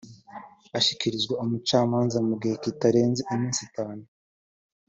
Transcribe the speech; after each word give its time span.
ashyikirizwe 0.77 1.33
umucamanza 1.43 2.17
mu 2.27 2.33
gihe 2.41 2.55
kitarenze 2.63 3.21
iminsi 3.33 3.59
itanu 3.67 4.03